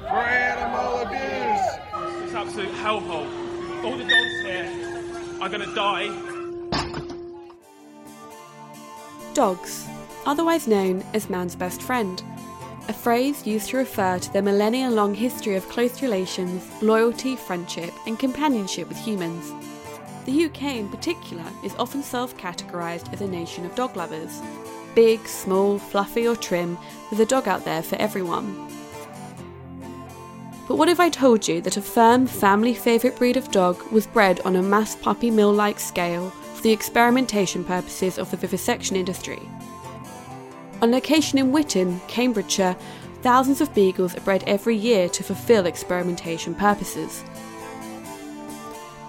[0.00, 2.24] For animal abuse.
[2.24, 3.84] It's absolute hellhole.
[3.84, 4.86] All the dogs here
[5.40, 6.08] are gonna die.
[9.34, 9.86] Dogs,
[10.24, 12.22] otherwise known as man's best friend,
[12.88, 17.92] a phrase used to refer to the millennia long history of close relations, loyalty, friendship,
[18.06, 19.52] and companionship with humans.
[20.24, 24.40] The UK in particular is often self categorised as a nation of dog lovers.
[24.94, 26.78] Big, small, fluffy, or trim,
[27.10, 28.75] there's a dog out there for everyone.
[30.66, 34.06] But what if I told you that a firm family favourite breed of dog was
[34.06, 38.96] bred on a mass puppy mill like scale for the experimentation purposes of the vivisection
[38.96, 39.40] industry?
[40.82, 42.76] On location in Witham, Cambridgeshire,
[43.22, 47.22] thousands of beagles are bred every year to fulfil experimentation purposes.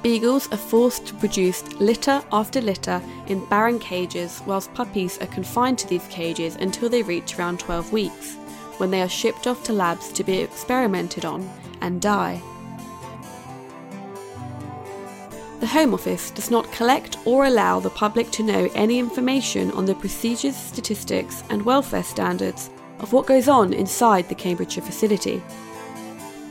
[0.03, 5.79] Beagles are forced to produce litter after litter in barren cages, whilst puppies are confined
[5.79, 8.37] to these cages until they reach around 12 weeks,
[8.77, 11.49] when they are shipped off to labs to be experimented on
[11.81, 12.41] and die.
[15.59, 19.85] The Home Office does not collect or allow the public to know any information on
[19.85, 25.41] the procedures, statistics, and welfare standards of what goes on inside the Cambridgeshire facility.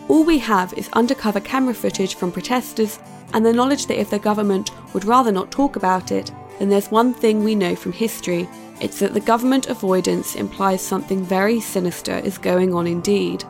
[0.09, 2.98] All we have is undercover camera footage from protesters
[3.33, 6.91] and the knowledge that if the government would rather not talk about it, then there's
[6.91, 8.48] one thing we know from history
[8.80, 13.44] it's that the government avoidance implies something very sinister is going on indeed.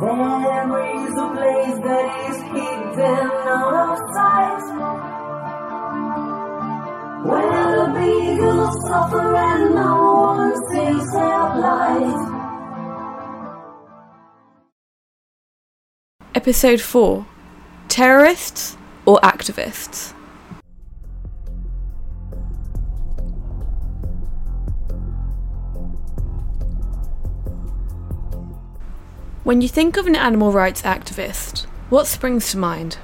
[0.00, 4.64] There is a place that is hidden out of sight.
[7.26, 9.94] Where the beagles suffer and no
[10.36, 12.20] one sees their plight.
[16.34, 17.26] Episode 4
[17.88, 18.76] Terrorists
[19.06, 20.12] or Activists?
[29.44, 32.96] When you think of an animal rights activist, what springs to mind?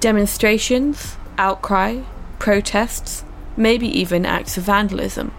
[0.00, 2.00] Demonstrations, outcry,
[2.38, 3.22] protests,
[3.54, 5.30] maybe even acts of vandalism.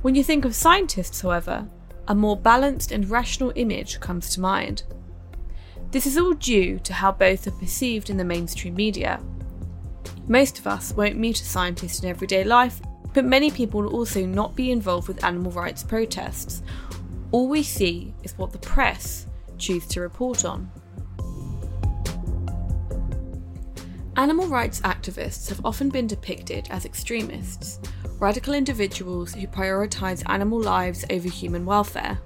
[0.00, 1.68] When you think of scientists, however,
[2.08, 4.84] a more balanced and rational image comes to mind.
[5.90, 9.20] This is all due to how both are perceived in the mainstream media.
[10.28, 12.80] Most of us won't meet a scientist in everyday life,
[13.12, 16.62] but many people will also not be involved with animal rights protests.
[17.30, 19.26] All we see is what the press
[19.58, 20.70] choose to report on.
[24.16, 27.78] Animal rights activists have often been depicted as extremists,
[28.18, 32.18] radical individuals who prioritise animal lives over human welfare.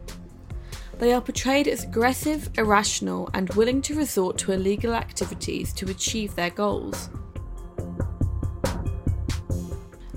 [0.98, 6.34] They are portrayed as aggressive, irrational, and willing to resort to illegal activities to achieve
[6.36, 7.10] their goals.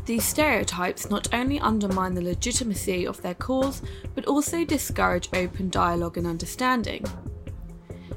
[0.05, 3.81] These stereotypes not only undermine the legitimacy of their cause,
[4.13, 7.03] but also discourage open dialogue and understanding.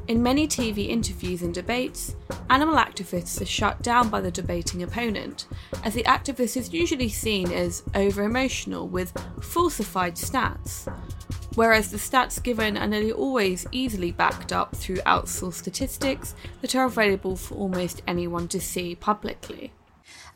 [0.06, 2.15] In many TV interviews and debates,
[2.50, 5.47] animal activists are shut down by the debating opponent,
[5.82, 9.12] as the activist is usually seen as over emotional with
[9.43, 10.91] falsified stats,
[11.55, 16.84] whereas the stats given are nearly always easily backed up through outsourced statistics that are
[16.84, 19.72] available for almost anyone to see publicly.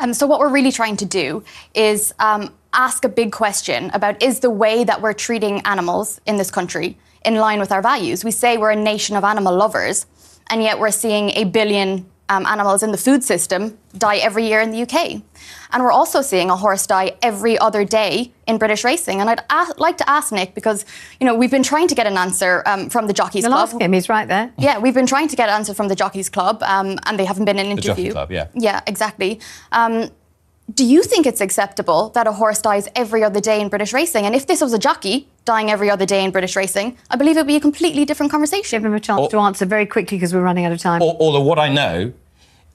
[0.01, 1.43] Um, so, what we're really trying to do
[1.75, 6.37] is um, ask a big question about is the way that we're treating animals in
[6.37, 8.25] this country in line with our values?
[8.25, 10.07] We say we're a nation of animal lovers,
[10.49, 13.61] and yet we're seeing a billion um, animals in the food system
[14.07, 14.97] die every year in the UK.
[15.73, 19.21] And we're also seeing a horse die every other day in British racing.
[19.21, 20.85] And I'd a- like to ask Nick, because,
[21.21, 23.69] you know, we've been trying to get an answer um, from the Jockeys You'll Club.
[23.69, 24.47] ask him, he's right there.
[24.59, 27.25] Yeah, we've been trying to get an answer from the Jockeys Club, um, and they
[27.25, 28.13] haven't been in an The Jockey interview.
[28.13, 28.47] Club, yeah.
[28.55, 29.41] Yeah, exactly.
[29.73, 29.95] Um,
[30.73, 34.25] do you think it's acceptable that a horse dies every other day in British racing?
[34.27, 37.37] And if this was a jockey dying every other day in British racing, I believe
[37.37, 38.79] it would be a completely different conversation.
[38.81, 41.03] Give him a chance to answer very quickly because we're running out of time.
[41.03, 42.13] Al- Although what I know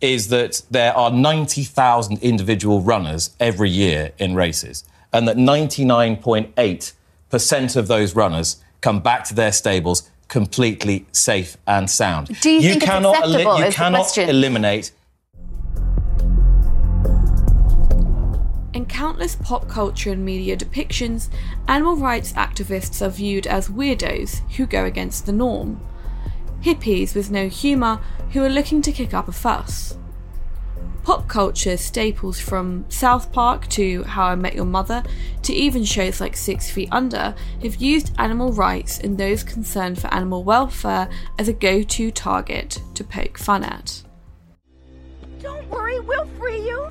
[0.01, 7.88] is that there are 90,000 individual runners every year in races, and that 99.8% of
[7.88, 12.27] those runners come back to their stables completely safe and sound.
[12.41, 14.29] Do you think it's cannot acceptable you is the cannot question.
[14.29, 14.91] eliminate
[18.73, 21.29] In countless pop culture and media depictions,
[21.67, 25.81] animal rights activists are viewed as weirdos who go against the norm.
[26.62, 28.01] Hippies with no humour
[28.31, 29.98] who are looking to kick up a fuss.
[31.04, 35.04] Pop culture staples from South Park to How I Met Your Mother
[35.44, 37.33] to even shows like Six Feet Under
[37.63, 41.09] have used animal rights and those concerned for animal welfare
[41.39, 44.03] as a go to target to poke fun at.
[45.39, 46.89] Don't worry, we'll free you.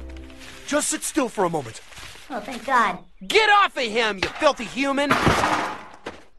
[0.67, 1.83] Just sit still for a moment.
[2.31, 2.99] Oh, thank God.
[3.27, 5.11] Get off of him, you filthy human!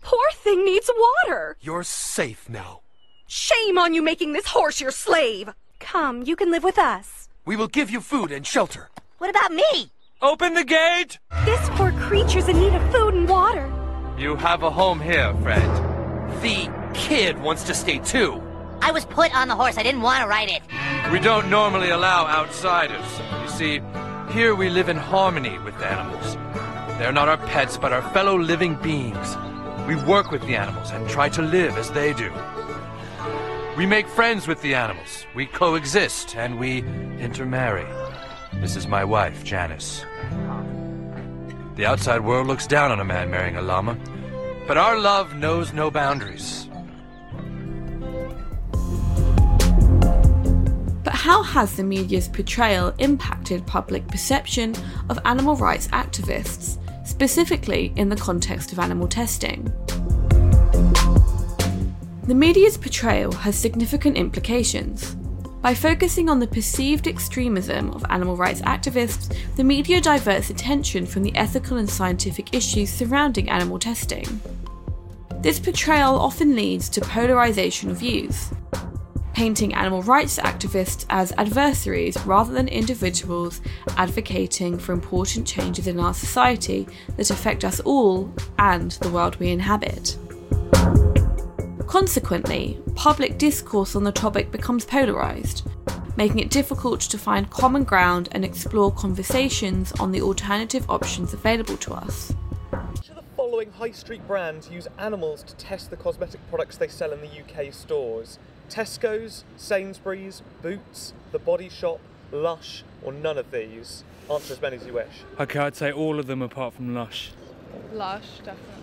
[0.07, 1.57] poor thing needs water.
[1.59, 2.81] You're safe now.
[3.27, 5.49] Shame on you making this horse your slave.
[5.79, 7.27] Come, you can live with us.
[7.45, 8.89] We will give you food and shelter.
[9.17, 9.91] What about me?
[10.21, 11.19] Open the gate!
[11.43, 13.69] This poor creature's in need of food and water.
[14.17, 16.41] You have a home here, friend.
[16.41, 18.41] The kid wants to stay too.
[18.81, 19.77] I was put on the horse.
[19.77, 20.61] I didn't want to ride it.
[21.11, 23.05] We don't normally allow outsiders.
[23.41, 23.81] You see,
[24.31, 26.35] here we live in harmony with the animals.
[26.97, 29.35] They're not our pets, but our fellow living beings.
[29.85, 32.31] We work with the animals and try to live as they do.
[33.77, 35.27] We make friends with the animals.
[35.35, 36.79] We coexist and we
[37.19, 37.85] intermarry.
[38.55, 40.03] This is my wife, Janice.
[41.75, 43.95] The outside world looks down on a man marrying a llama,
[44.67, 46.67] but our love knows no boundaries.
[51.03, 54.73] But how has the media's portrayal impacted public perception
[55.09, 59.71] of animal rights activists, specifically in the context of animal testing?
[62.27, 65.15] The media's portrayal has significant implications.
[65.61, 71.23] By focusing on the perceived extremism of animal rights activists, the media diverts attention from
[71.23, 74.41] the ethical and scientific issues surrounding animal testing.
[75.39, 78.51] This portrayal often leads to polarization of views,
[79.33, 83.61] painting animal rights activists as adversaries rather than individuals
[83.95, 89.49] advocating for important changes in our society that affect us all and the world we
[89.49, 90.17] inhabit.
[91.87, 95.65] Consequently, public discourse on the topic becomes polarised,
[96.17, 101.77] making it difficult to find common ground and explore conversations on the alternative options available
[101.77, 102.31] to us.
[102.91, 106.89] Which of the following high street brands use animals to test the cosmetic products they
[106.89, 108.37] sell in the UK stores?
[108.69, 112.01] Tesco's, Sainsbury's, Boots, The Body Shop,
[112.33, 114.03] Lush, or none of these?
[114.29, 115.23] Answer as many as you wish.
[115.39, 117.31] Okay, I'd say all of them apart from Lush.
[117.93, 118.76] Lush, definitely.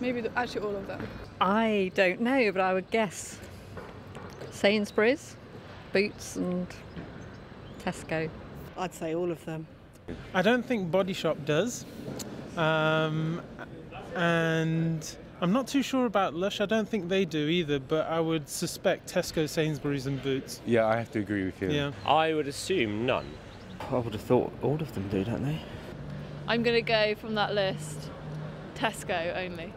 [0.00, 1.06] Maybe the, actually all of them.
[1.40, 3.38] I don't know, but I would guess
[4.50, 5.36] Sainsbury's,
[5.92, 6.66] Boots, and
[7.84, 8.28] Tesco.
[8.78, 9.66] I'd say all of them.
[10.34, 11.84] I don't think Body Shop does.
[12.56, 13.40] Um,
[14.14, 16.60] and I'm not too sure about Lush.
[16.60, 20.60] I don't think they do either, but I would suspect Tesco, Sainsbury's, and Boots.
[20.66, 21.70] Yeah, I have to agree with you.
[21.70, 21.92] Yeah.
[22.06, 23.26] I would assume none.
[23.90, 25.60] I would have thought all of them do, don't they?
[26.48, 28.10] I'm going to go from that list
[28.74, 29.72] Tesco only.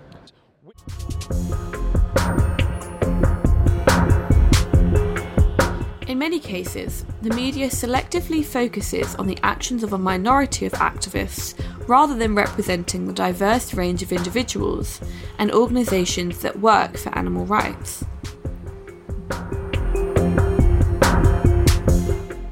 [6.07, 11.57] In many cases, the media selectively focuses on the actions of a minority of activists
[11.88, 15.00] rather than representing the diverse range of individuals
[15.38, 18.03] and organisations that work for animal rights.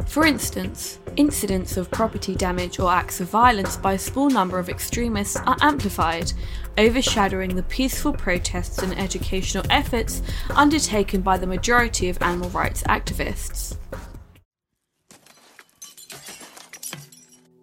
[0.05, 4.69] For instance, incidents of property damage or acts of violence by a small number of
[4.69, 6.31] extremists are amplified,
[6.77, 10.21] overshadowing the peaceful protests and educational efforts
[10.55, 13.77] undertaken by the majority of animal rights activists.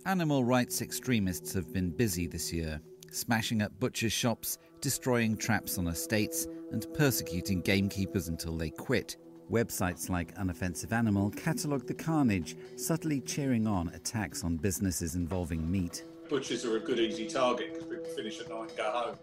[0.06, 2.81] Animal rights extremists have been busy this year,
[3.11, 9.17] smashing up butchers' shops, destroying traps on estates, and persecuting gamekeepers until they quit.
[9.50, 16.05] Websites like Unoffensive Animal catalogue the carnage, subtly cheering on attacks on businesses involving meat.
[16.29, 19.17] Butchers are a good, easy target because people finish at night and go home.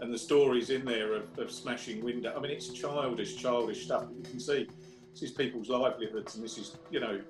[0.00, 2.34] And the stories in there of, of smashing window.
[2.34, 4.06] I mean, it's childish, childish stuff.
[4.16, 4.66] You can see
[5.12, 7.20] this is people's livelihoods, and this is, you know,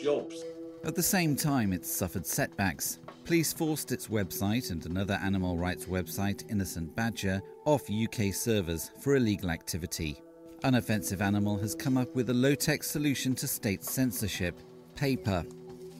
[0.00, 0.44] jobs.
[0.84, 3.00] At the same time, it's suffered setbacks.
[3.24, 9.16] Police forced its website and another animal rights website, Innocent Badger, off UK servers for
[9.16, 10.20] illegal activity.
[10.64, 14.54] Unoffensive Animal has come up with a low tech solution to state censorship
[14.94, 15.44] paper.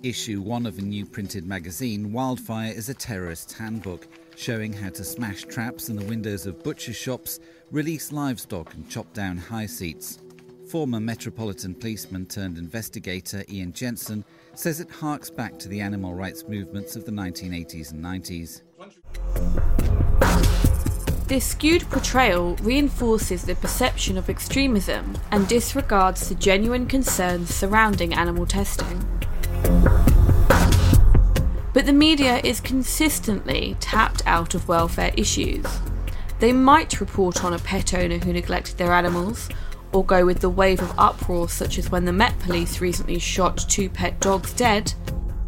[0.05, 5.03] Issue 1 of a new printed magazine, Wildfire is a terrorist's handbook, showing how to
[5.03, 7.41] smash traps in the windows of butcher shops,
[7.73, 10.21] release livestock, and chop down high seats.
[10.69, 16.45] Former Metropolitan policeman turned investigator Ian Jensen says it harks back to the animal rights
[16.47, 18.63] movements of the 1980s and 90s.
[21.27, 28.45] This skewed portrayal reinforces the perception of extremism and disregards the genuine concerns surrounding animal
[28.45, 29.07] testing.
[31.73, 35.65] But the media is consistently tapped out of welfare issues.
[36.39, 39.49] They might report on a pet owner who neglected their animals,
[39.93, 43.57] or go with the wave of uproar, such as when the Met Police recently shot
[43.69, 44.93] two pet dogs dead.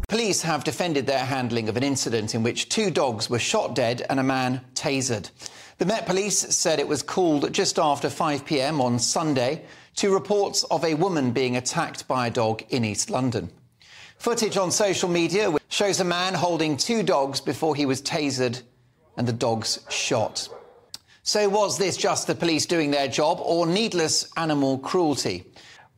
[0.07, 4.05] Police have defended their handling of an incident in which two dogs were shot dead
[4.09, 5.29] and a man tasered.
[5.77, 9.65] The Met Police said it was called just after 5 pm on Sunday
[9.97, 13.51] to reports of a woman being attacked by a dog in East London.
[14.17, 18.61] Footage on social media shows a man holding two dogs before he was tasered
[19.17, 20.47] and the dogs shot.
[21.23, 25.43] So, was this just the police doing their job or needless animal cruelty?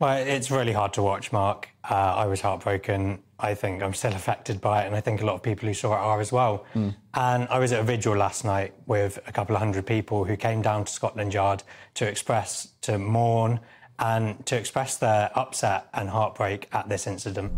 [0.00, 1.68] Well, it's really hard to watch, Mark.
[1.88, 3.22] Uh, I was heartbroken.
[3.40, 5.74] I think I'm still affected by it, and I think a lot of people who
[5.74, 6.66] saw it are as well.
[6.72, 6.90] Hmm.
[7.14, 10.36] And I was at a vigil last night with a couple of hundred people who
[10.36, 11.62] came down to Scotland Yard
[11.94, 13.60] to express, to mourn,
[13.98, 17.52] and to express their upset and heartbreak at this incident.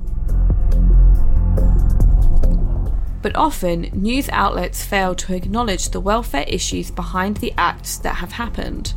[3.22, 8.32] But often, news outlets fail to acknowledge the welfare issues behind the acts that have
[8.32, 8.94] happened.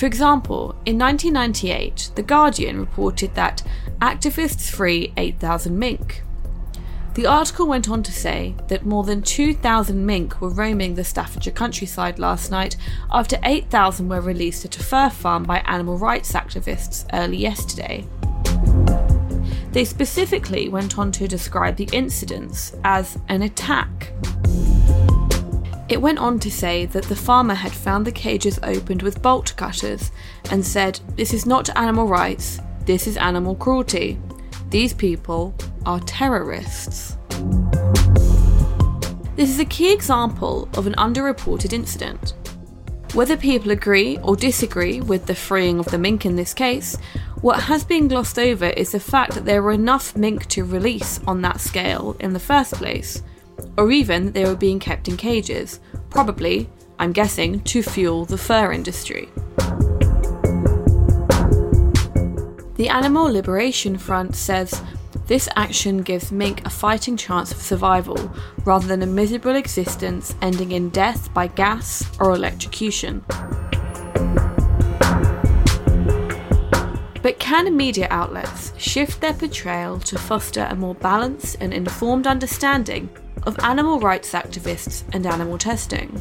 [0.00, 3.62] For example, in 1998, The Guardian reported that
[4.00, 6.22] activists free 8,000 mink.
[7.12, 11.52] The article went on to say that more than 2,000 mink were roaming the Staffordshire
[11.52, 12.78] countryside last night
[13.12, 18.06] after 8,000 were released at a fur farm by animal rights activists early yesterday.
[19.72, 24.14] They specifically went on to describe the incidents as an attack.
[25.90, 29.52] It went on to say that the farmer had found the cages opened with bolt
[29.56, 30.12] cutters
[30.52, 34.16] and said, This is not animal rights, this is animal cruelty.
[34.68, 35.52] These people
[35.84, 37.16] are terrorists.
[39.34, 42.34] This is a key example of an underreported incident.
[43.12, 46.96] Whether people agree or disagree with the freeing of the mink in this case,
[47.40, 51.18] what has been glossed over is the fact that there were enough mink to release
[51.26, 53.24] on that scale in the first place,
[53.76, 58.72] or even they were being kept in cages, probably, I'm guessing, to fuel the fur
[58.72, 59.28] industry.
[62.74, 64.82] The Animal Liberation Front says
[65.26, 68.32] this action gives mink a fighting chance of survival
[68.64, 73.24] rather than a miserable existence ending in death by gas or electrocution.
[77.22, 83.08] But can media outlets shift their portrayal to foster a more balanced and informed understanding
[83.44, 86.20] of animal rights activists and animal testing?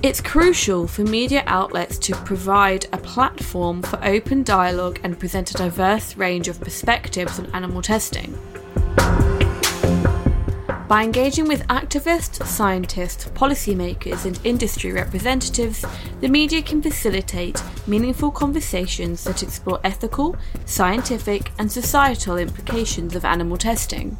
[0.00, 5.54] It's crucial for media outlets to provide a platform for open dialogue and present a
[5.54, 8.38] diverse range of perspectives on animal testing.
[10.88, 15.84] By engaging with activists, scientists, policymakers, and industry representatives,
[16.20, 20.34] the media can facilitate meaningful conversations that explore ethical,
[20.64, 24.16] scientific, and societal implications of animal testing.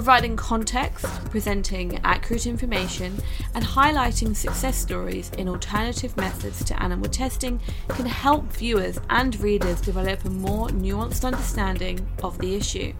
[0.00, 3.18] Providing context, presenting accurate information,
[3.54, 9.78] and highlighting success stories in alternative methods to animal testing can help viewers and readers
[9.82, 12.94] develop a more nuanced understanding of the issue.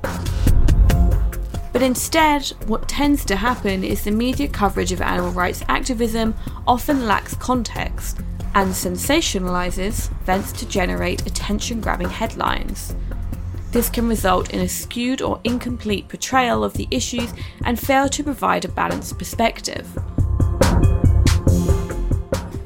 [1.73, 6.35] But instead, what tends to happen is the media coverage of animal rights activism
[6.67, 8.19] often lacks context
[8.55, 12.95] and sensationalizes events to generate attention grabbing headlines.
[13.73, 17.33] This can result in a skewed or incomplete portrayal of the issues
[17.65, 19.89] and fail to provide a balanced perspective.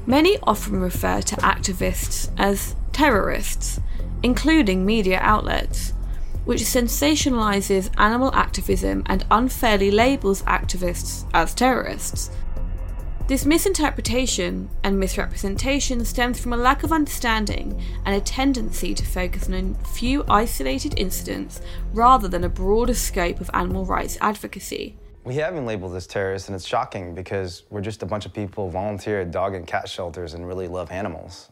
[0.06, 3.80] Many often refer to activists as terrorists,
[4.22, 5.92] including media outlets,
[6.44, 12.30] which sensationalizes animal activism and unfairly labels activists as terrorists.
[13.26, 19.48] This misinterpretation and misrepresentation stems from a lack of understanding and a tendency to focus
[19.48, 21.62] on a few isolated incidents
[21.94, 24.98] rather than a broader scope of animal rights advocacy.
[25.24, 28.34] We have been labeled as terrorists, and it's shocking because we're just a bunch of
[28.34, 31.48] people volunteer at dog and cat shelters and really love animals.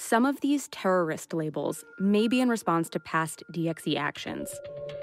[0.00, 4.50] Some of these terrorist labels may be in response to past DXE actions.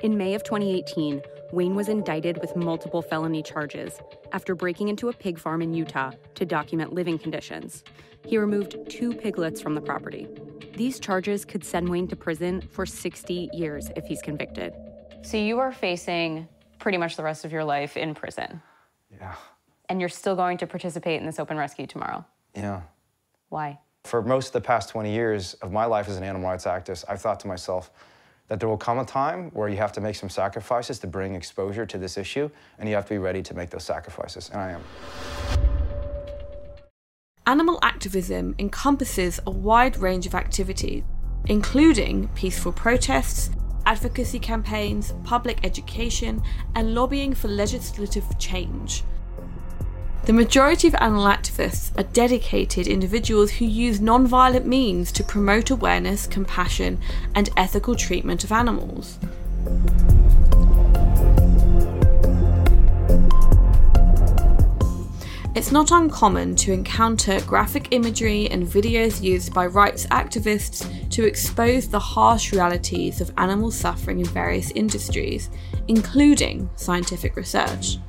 [0.01, 3.99] In May of 2018, Wayne was indicted with multiple felony charges
[4.31, 7.83] after breaking into a pig farm in Utah to document living conditions.
[8.25, 10.27] He removed two piglets from the property.
[10.73, 14.73] These charges could send Wayne to prison for 60 years if he's convicted.
[15.21, 16.47] So you are facing
[16.79, 18.63] pretty much the rest of your life in prison.
[19.11, 19.35] Yeah.
[19.89, 22.25] And you're still going to participate in this open rescue tomorrow.
[22.55, 22.81] Yeah.
[23.49, 23.77] Why?
[24.07, 27.03] For most of the past 20 years of my life as an animal rights activist,
[27.09, 27.91] I've thought to myself
[28.47, 31.35] that there will come a time where you have to make some sacrifices to bring
[31.35, 32.49] exposure to this issue,
[32.79, 34.83] and you have to be ready to make those sacrifices, and I am.
[37.47, 41.03] Animal activism encompasses a wide range of activities,
[41.47, 43.49] including peaceful protests,
[43.85, 46.41] advocacy campaigns, public education,
[46.75, 49.03] and lobbying for legislative change.
[50.27, 56.27] The majority of animal activists are dedicated individuals who use non-violent means to promote awareness,
[56.27, 56.99] compassion,
[57.33, 59.19] and ethical treatment of animals.
[65.55, 71.87] It's not uncommon to encounter graphic imagery and videos used by rights activists to expose
[71.87, 75.49] the harsh realities of animal suffering in various industries,
[75.87, 77.99] including scientific research.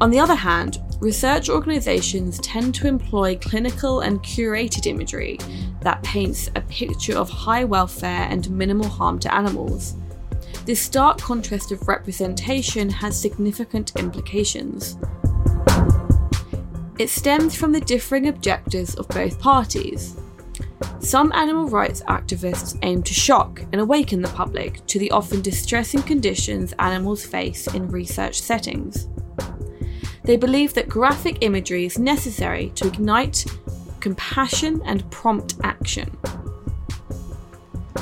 [0.00, 5.38] On the other hand, research organisations tend to employ clinical and curated imagery
[5.80, 9.96] that paints a picture of high welfare and minimal harm to animals.
[10.64, 14.96] This stark contrast of representation has significant implications.
[16.98, 20.16] It stems from the differing objectives of both parties.
[21.00, 26.02] Some animal rights activists aim to shock and awaken the public to the often distressing
[26.02, 29.08] conditions animals face in research settings.
[30.24, 33.44] They believe that graphic imagery is necessary to ignite
[34.00, 36.16] compassion and prompt action.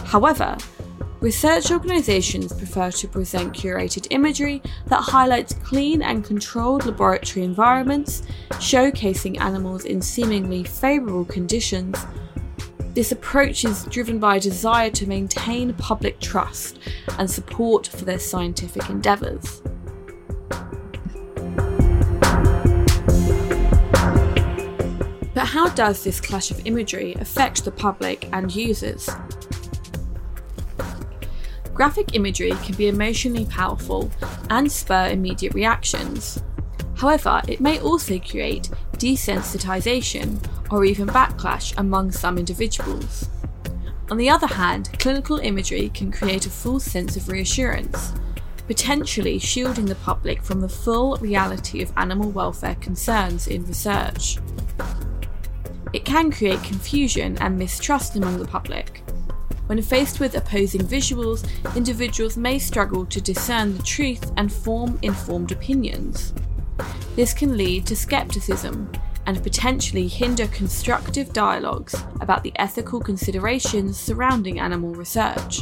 [0.04, 0.56] However,
[1.20, 9.40] research organisations prefer to present curated imagery that highlights clean and controlled laboratory environments, showcasing
[9.40, 11.98] animals in seemingly favourable conditions.
[12.94, 16.78] This approach is driven by a desire to maintain public trust
[17.18, 19.62] and support for their scientific endeavours.
[25.52, 29.10] How does this clash of imagery affect the public and users?
[31.74, 34.10] Graphic imagery can be emotionally powerful
[34.48, 36.42] and spur immediate reactions.
[36.96, 43.28] However, it may also create desensitization or even backlash among some individuals.
[44.10, 48.14] On the other hand, clinical imagery can create a false sense of reassurance,
[48.66, 54.38] potentially shielding the public from the full reality of animal welfare concerns in research.
[55.92, 59.02] It can create confusion and mistrust among the public.
[59.66, 61.46] When faced with opposing visuals,
[61.76, 66.32] individuals may struggle to discern the truth and form informed opinions.
[67.14, 68.90] This can lead to skepticism
[69.26, 75.60] and potentially hinder constructive dialogues about the ethical considerations surrounding animal research.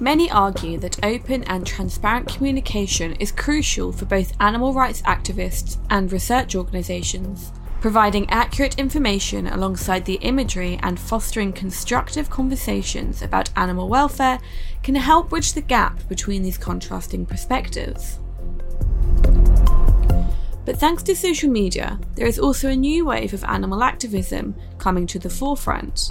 [0.00, 6.10] Many argue that open and transparent communication is crucial for both animal rights activists and
[6.10, 7.52] research organisations.
[7.80, 14.40] Providing accurate information alongside the imagery and fostering constructive conversations about animal welfare
[14.82, 18.18] can help bridge the gap between these contrasting perspectives.
[20.64, 25.06] But thanks to social media, there is also a new wave of animal activism coming
[25.06, 26.10] to the forefront.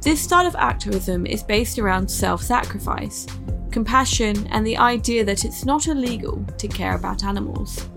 [0.00, 3.26] This style of activism is based around self sacrifice,
[3.70, 7.88] compassion, and the idea that it's not illegal to care about animals.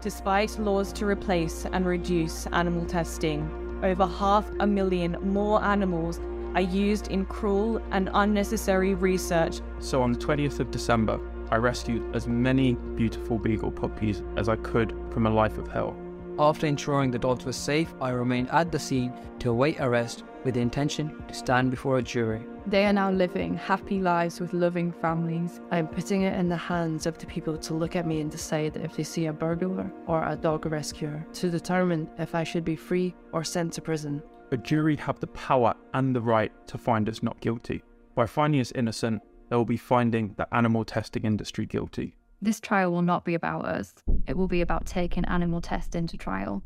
[0.00, 6.20] Despite laws to replace and reduce animal testing, over half a million more animals
[6.54, 9.60] are used in cruel and unnecessary research.
[9.80, 11.18] So on the 20th of December,
[11.50, 15.96] I rescued as many beautiful beagle puppies as I could from a life of hell.
[16.38, 20.54] After ensuring the dogs were safe, I remained at the scene to await arrest with
[20.54, 22.42] the intention to stand before a jury.
[22.66, 25.60] They are now living happy lives with loving families.
[25.70, 28.30] I am putting it in the hands of the people to look at me and
[28.30, 32.64] decide if they see a burglar or a dog rescuer to determine if I should
[32.64, 34.22] be free or sent to prison.
[34.50, 37.82] A jury have the power and the right to find us not guilty.
[38.14, 42.16] By finding us innocent, they will be finding the animal testing industry guilty.
[42.40, 43.94] This trial will not be about us.
[44.26, 46.62] It will be about taking animal testing to trial.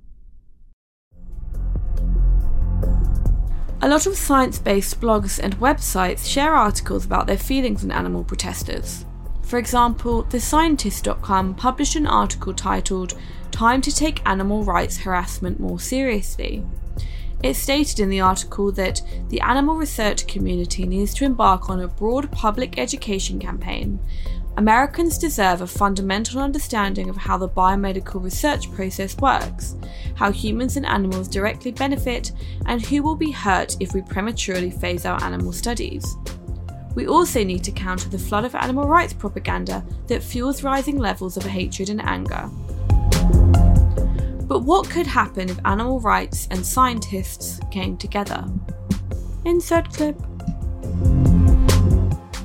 [3.85, 8.23] A lot of science based blogs and websites share articles about their feelings on animal
[8.23, 9.05] protesters.
[9.43, 13.19] For example, TheScientist.com published an article titled
[13.51, 16.65] Time to Take Animal Rights Harassment More Seriously.
[17.43, 21.89] It stated in the article that the animal research community needs to embark on a
[21.89, 23.99] broad public education campaign
[24.59, 29.77] Americans deserve a fundamental understanding of how the biomedical research process works,
[30.15, 32.33] how humans and animals directly benefit,
[32.67, 36.17] and who will be hurt if we prematurely phase out animal studies.
[36.95, 41.39] We also need to counter the flood of animal rights propaganda that fuels rising levels
[41.39, 42.51] of hatred and anger.
[44.47, 48.45] But what could happen if animal rights and scientists came together?
[49.47, 50.21] Insert clip.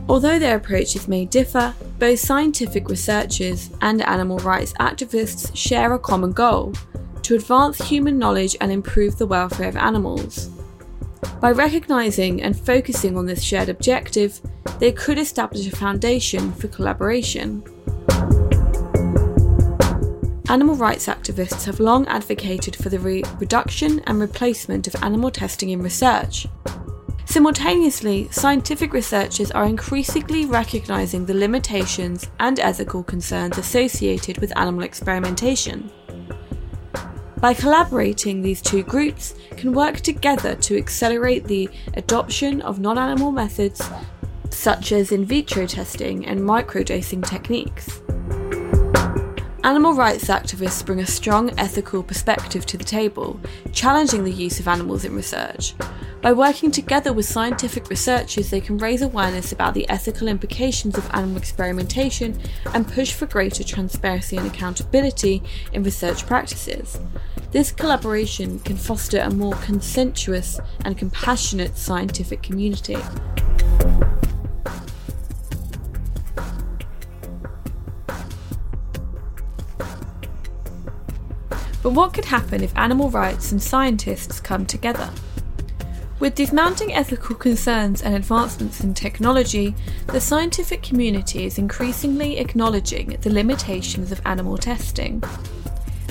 [0.09, 6.31] Although their approaches may differ, both scientific researchers and animal rights activists share a common
[6.31, 6.73] goal
[7.23, 10.49] to advance human knowledge and improve the welfare of animals.
[11.41, 14.39] By recognising and focusing on this shared objective,
[14.79, 17.63] they could establish a foundation for collaboration.
[20.49, 25.71] Animal rights activists have long advocated for the re- reduction and replacement of animal testing
[25.71, 26.47] in research,
[27.37, 35.91] Simultaneously, scientific researchers are increasingly recognizing the limitations and ethical concerns associated with animal experimentation.
[37.39, 43.31] By collaborating, these two groups can work together to accelerate the adoption of non animal
[43.31, 43.87] methods
[44.49, 48.01] such as in vitro testing and microdosing techniques.
[49.63, 53.39] Animal rights activists bring a strong ethical perspective to the table,
[53.73, 55.75] challenging the use of animals in research.
[56.27, 61.09] By working together with scientific researchers, they can raise awareness about the ethical implications of
[61.13, 62.37] animal experimentation
[62.73, 66.99] and push for greater transparency and accountability in research practices.
[67.51, 72.97] This collaboration can foster a more consensuous and compassionate scientific community.
[81.81, 85.09] But what could happen if animal rights and scientists come together?
[86.19, 89.75] With these mounting ethical concerns and advancements in technology,
[90.07, 95.21] the scientific community is increasingly acknowledging the limitations of animal testing.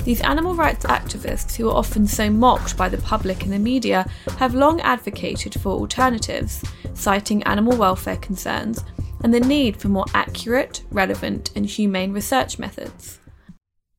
[0.05, 4.09] These animal rights activists, who are often so mocked by the public and the media,
[4.37, 8.81] have long advocated for alternatives, citing animal welfare concerns
[9.23, 13.19] and the need for more accurate, relevant, and humane research methods.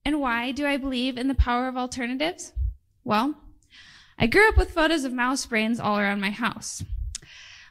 [0.06, 2.54] And why do I believe in the power of alternatives?
[3.04, 3.34] Well,
[4.20, 6.82] I grew up with photos of mouse brains all around my house.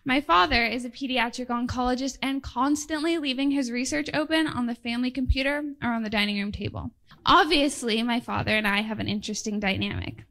[0.06, 5.12] My father is a pediatric oncologist and constantly leaving his research open on the family
[5.12, 6.92] computer or on the dining room table.
[7.26, 10.24] Obviously, my father and I have an interesting dynamic.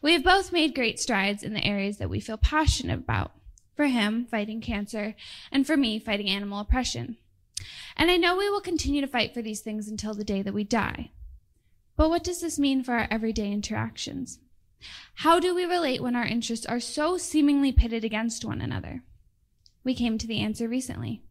[0.00, 3.32] We have both made great strides in the areas that we feel passionate about.
[3.74, 5.16] For him, fighting cancer,
[5.50, 7.16] and for me, fighting animal oppression.
[7.96, 10.54] And I know we will continue to fight for these things until the day that
[10.54, 11.10] we die.
[11.96, 14.38] But what does this mean for our everyday interactions?
[15.16, 19.02] How do we relate when our interests are so seemingly pitted against one another?
[19.84, 21.22] We came to the answer recently.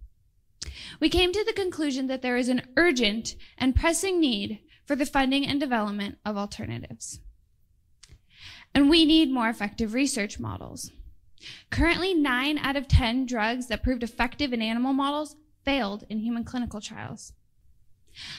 [1.00, 5.06] We came to the conclusion that there is an urgent and pressing need for the
[5.06, 7.20] funding and development of alternatives.
[8.74, 10.92] And we need more effective research models.
[11.70, 16.44] Currently, 9 out of 10 drugs that proved effective in animal models failed in human
[16.44, 17.34] clinical trials.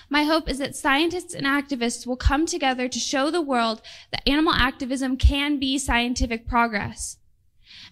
[0.08, 4.28] My hope is that scientists and activists will come together to show the world that
[4.28, 7.18] animal activism can be scientific progress.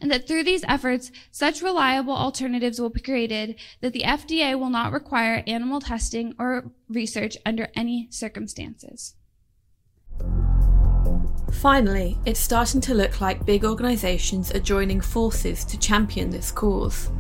[0.00, 4.70] And that through these efforts, such reliable alternatives will be created that the FDA will
[4.70, 9.14] not require animal testing or research under any circumstances.
[11.52, 17.10] Finally, it's starting to look like big organisations are joining forces to champion this cause.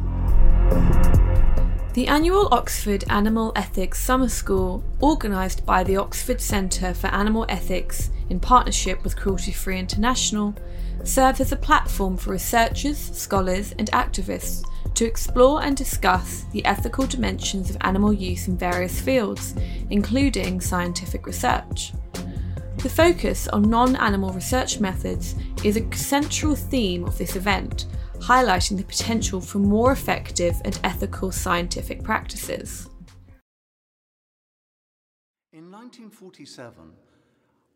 [1.96, 8.10] The annual Oxford Animal Ethics Summer School, organised by the Oxford Centre for Animal Ethics
[8.28, 10.54] in partnership with Cruelty Free International,
[11.04, 17.06] serves as a platform for researchers, scholars, and activists to explore and discuss the ethical
[17.06, 19.54] dimensions of animal use in various fields,
[19.88, 21.94] including scientific research.
[22.76, 27.86] The focus on non animal research methods is a central theme of this event,
[28.20, 32.88] highlighting the potential for more effective and ethical scientific practices.
[35.52, 36.92] In 1947,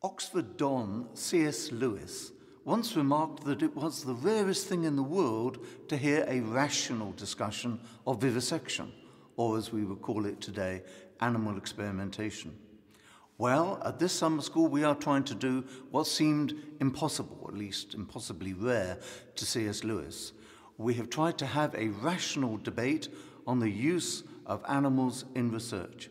[0.03, 1.73] Oxford Don C.S.
[1.73, 2.33] Lewis
[2.65, 7.13] once remarked that it was the rarest thing in the world to hear a rational
[7.13, 8.93] discussion of vivisection,
[9.37, 10.83] or as we would call it today,
[11.21, 12.55] animal experimentation.
[13.41, 17.95] Well, at this summer school, we are trying to do what seemed impossible, at least
[17.95, 18.99] impossibly rare,
[19.35, 19.83] to C.S.
[19.83, 20.35] Lewis.
[20.77, 23.09] We have tried to have a rational debate
[23.47, 26.11] on the use of animals in research.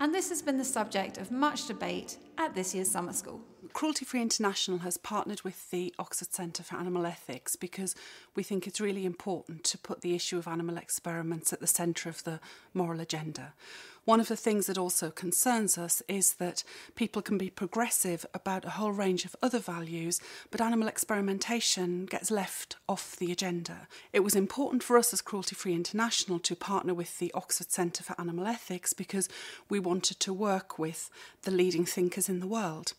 [0.00, 3.40] And this has been the subject of much debate at this year's summer school.
[3.74, 7.96] Cruelty Free International has partnered with the Oxford Centre for Animal Ethics because
[8.36, 12.08] we think it's really important to put the issue of animal experiments at the centre
[12.08, 12.38] of the
[12.72, 13.52] moral agenda.
[14.04, 16.62] One of the things that also concerns us is that
[16.94, 20.20] people can be progressive about a whole range of other values,
[20.52, 23.88] but animal experimentation gets left off the agenda.
[24.12, 28.04] It was important for us as Cruelty Free International to partner with the Oxford Centre
[28.04, 29.28] for Animal Ethics because
[29.68, 31.10] we wanted to work with
[31.42, 32.92] the leading thinkers in the world.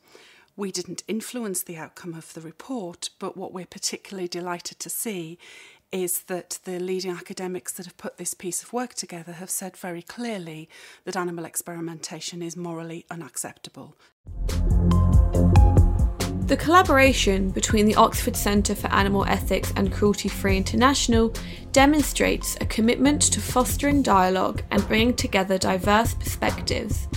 [0.58, 5.38] We didn't influence the outcome of the report, but what we're particularly delighted to see
[5.92, 9.76] is that the leading academics that have put this piece of work together have said
[9.76, 10.70] very clearly
[11.04, 13.98] that animal experimentation is morally unacceptable.
[16.46, 21.34] The collaboration between the Oxford Centre for Animal Ethics and Cruelty Free International
[21.74, 27.10] demonstrates a commitment to fostering dialogue and bringing together diverse perspectives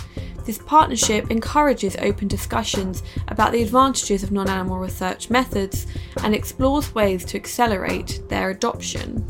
[0.49, 5.87] this partnership encourages open discussions about the advantages of non animal research methods
[6.23, 9.23] and explores ways to accelerate their adoption.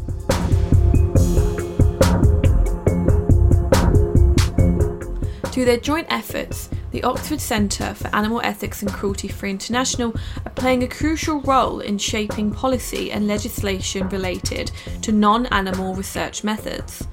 [5.47, 10.15] Through their joint efforts, the Oxford Centre for Animal Ethics and Cruelty Free International
[10.47, 14.71] are playing a crucial role in shaping policy and legislation related
[15.03, 17.09] to non animal research methods.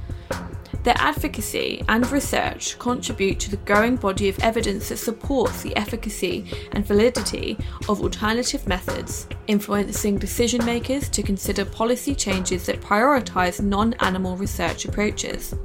[0.85, 6.45] Their advocacy and research contribute to the growing body of evidence that supports the efficacy
[6.73, 7.57] and validity
[7.89, 14.85] of alternative methods, influencing decision makers to consider policy changes that prioritise non animal research
[14.85, 15.55] approaches.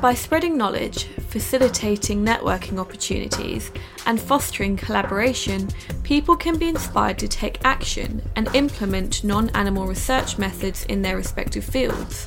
[0.00, 3.70] By spreading knowledge, facilitating networking opportunities,
[4.06, 5.68] and fostering collaboration,
[6.02, 11.16] people can be inspired to take action and implement non animal research methods in their
[11.16, 12.26] respective fields.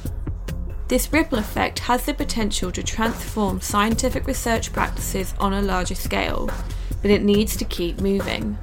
[0.87, 6.49] This ripple effect has the potential to transform scientific research practices on a larger scale,
[7.01, 8.57] but it needs to keep moving.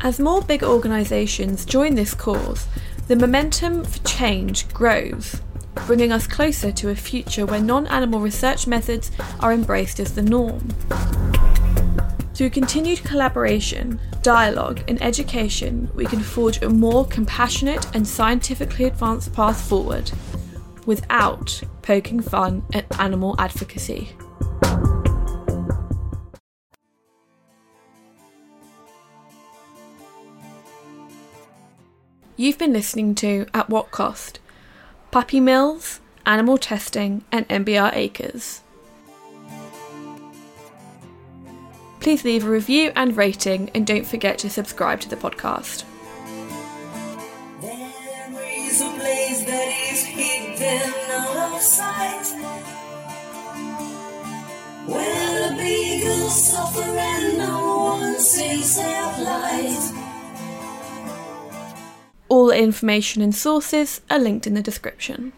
[0.00, 2.66] As more big organisations join this cause,
[3.08, 5.40] the momentum for change grows,
[5.86, 10.20] bringing us closer to a future where non animal research methods are embraced as the
[10.20, 10.68] norm.
[12.34, 19.32] Through continued collaboration, dialogue, and education, we can forge a more compassionate and scientifically advanced
[19.32, 20.12] path forward
[20.84, 24.10] without poking fun at animal advocacy.
[32.40, 34.38] You've been listening to At What Cost?
[35.10, 38.62] Puppy Mills, Animal Testing, and MBR Acres.
[41.98, 45.82] Please leave a review and rating, and don't forget to subscribe to the podcast.
[54.86, 60.07] Where the beagles suffer and no one sees their plight.
[62.28, 65.32] All information and sources are linked in the description.